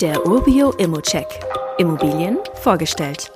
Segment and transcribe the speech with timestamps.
[0.00, 1.26] Der Urbio Immocheck.
[1.76, 3.32] Immobilien vorgestellt.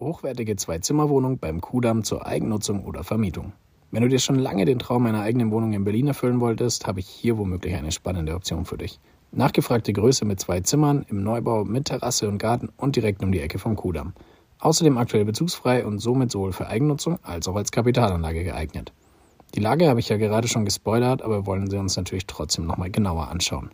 [0.00, 3.52] Hochwertige Zwei-Zimmer-Wohnung beim Kudamm zur Eigennutzung oder Vermietung.
[3.92, 6.98] Wenn du dir schon lange den Traum einer eigenen Wohnung in Berlin erfüllen wolltest, habe
[6.98, 8.98] ich hier womöglich eine spannende Option für dich.
[9.30, 13.40] Nachgefragte Größe mit zwei Zimmern, im Neubau mit Terrasse und Garten und direkt um die
[13.40, 14.14] Ecke vom Kudamm.
[14.58, 18.92] Außerdem aktuell bezugsfrei und somit sowohl für Eigennutzung als auch als Kapitalanlage geeignet.
[19.54, 22.90] Die Lage habe ich ja gerade schon gespoilert, aber wollen sie uns natürlich trotzdem nochmal
[22.90, 23.70] genauer anschauen.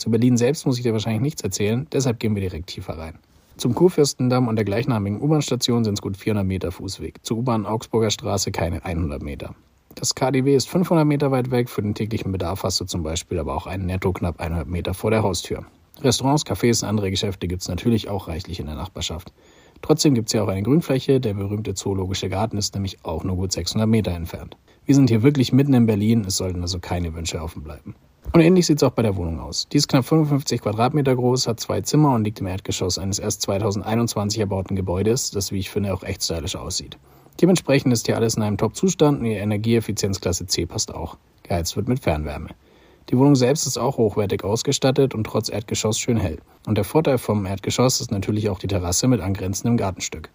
[0.00, 3.18] Zu Berlin selbst muss ich dir wahrscheinlich nichts erzählen, deshalb gehen wir direkt tiefer rein.
[3.58, 7.22] Zum Kurfürstendamm und der gleichnamigen U-Bahn-Station sind es gut 400 Meter Fußweg.
[7.22, 9.54] Zur U-Bahn Augsburger Straße keine 100 Meter.
[9.96, 11.68] Das KDW ist 500 Meter weit weg.
[11.68, 14.94] Für den täglichen Bedarf hast du zum Beispiel aber auch einen Netto knapp 100 Meter
[14.94, 15.66] vor der Haustür.
[16.00, 19.34] Restaurants, Cafés und andere Geschäfte gibt es natürlich auch reichlich in der Nachbarschaft.
[19.82, 21.20] Trotzdem gibt es ja auch eine Grünfläche.
[21.20, 24.56] Der berühmte Zoologische Garten ist nämlich auch nur gut 600 Meter entfernt.
[24.86, 26.24] Wir sind hier wirklich mitten in Berlin.
[26.26, 27.94] Es sollten also keine Wünsche offen bleiben.
[28.32, 29.66] Und ähnlich sieht es auch bei der Wohnung aus.
[29.68, 33.42] Die ist knapp 55 Quadratmeter groß, hat zwei Zimmer und liegt im Erdgeschoss eines erst
[33.42, 36.96] 2021 erbauten Gebäudes, das, wie ich finde, auch echt stylisch aussieht.
[37.40, 41.16] Dementsprechend ist hier alles in einem Top-Zustand und die Energieeffizienzklasse C passt auch.
[41.42, 42.50] Geheizt wird mit Fernwärme.
[43.08, 46.38] Die Wohnung selbst ist auch hochwertig ausgestattet und trotz Erdgeschoss schön hell.
[46.66, 50.30] Und der Vorteil vom Erdgeschoss ist natürlich auch die Terrasse mit angrenzendem Gartenstück.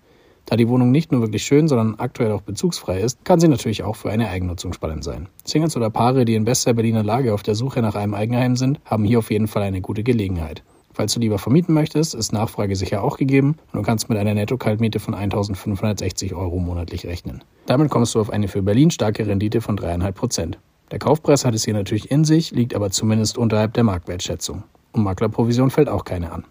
[0.46, 3.84] Da die Wohnung nicht nur wirklich schön, sondern aktuell auch bezugsfrei ist, kann sie natürlich
[3.84, 5.28] auch für eine Eigennutzung spannend sein.
[5.44, 8.80] Singles oder Paare, die in bester Berliner Lage auf der Suche nach einem Eigenheim sind,
[8.86, 10.64] haben hier auf jeden Fall eine gute Gelegenheit.
[10.94, 14.34] Falls du lieber vermieten möchtest, ist Nachfrage sicher auch gegeben und du kannst mit einer
[14.34, 17.44] Netto-Kaltmiete von 1560 Euro monatlich rechnen.
[17.66, 20.60] Damit kommst du auf eine für Berlin starke Rendite von 3,5 Prozent.
[20.92, 24.64] Der Kaufpreis hat es hier natürlich in sich, liegt aber zumindest unterhalb der Marktwertschätzung.
[24.94, 26.46] Und Maklerprovision fällt auch keine an.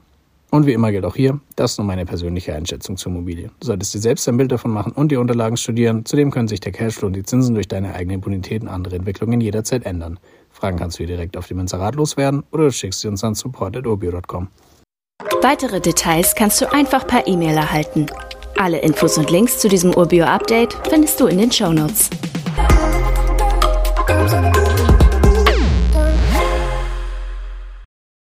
[0.54, 3.50] Und wie immer gilt auch hier, das ist nur meine persönliche Einschätzung zur Immobilie.
[3.58, 6.04] Du solltest dir selbst ein Bild davon machen und die Unterlagen studieren.
[6.04, 9.40] Zudem können sich der Cashflow und die Zinsen durch deine eigene Bonität und andere Entwicklungen
[9.40, 10.20] jederzeit ändern.
[10.52, 13.34] Fragen kannst du hier direkt auf dem Inserat loswerden oder du schickst sie uns an
[13.34, 14.46] support.urbio.com.
[15.42, 18.06] Weitere Details kannst du einfach per E-Mail erhalten.
[18.56, 22.10] Alle Infos und Links zu diesem Urbio-Update findest du in den Show Notes.